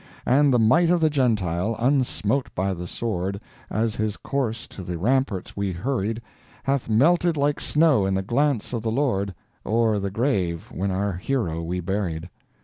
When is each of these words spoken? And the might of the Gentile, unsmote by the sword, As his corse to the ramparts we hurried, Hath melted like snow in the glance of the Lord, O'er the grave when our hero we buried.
And 0.25 0.51
the 0.51 0.57
might 0.57 0.89
of 0.89 0.99
the 0.99 1.11
Gentile, 1.11 1.75
unsmote 1.77 2.49
by 2.55 2.73
the 2.73 2.87
sword, 2.87 3.39
As 3.69 3.97
his 3.97 4.17
corse 4.17 4.65
to 4.69 4.81
the 4.83 4.97
ramparts 4.97 5.55
we 5.55 5.71
hurried, 5.73 6.23
Hath 6.63 6.89
melted 6.89 7.37
like 7.37 7.59
snow 7.61 8.07
in 8.07 8.15
the 8.15 8.23
glance 8.23 8.73
of 8.73 8.81
the 8.81 8.89
Lord, 8.89 9.35
O'er 9.63 9.99
the 9.99 10.09
grave 10.09 10.69
when 10.71 10.89
our 10.89 11.13
hero 11.13 11.61
we 11.61 11.81
buried. 11.81 12.31